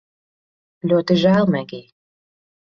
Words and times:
Ļoti 0.91 1.17
žēl, 1.25 1.45
Megij 1.57 1.85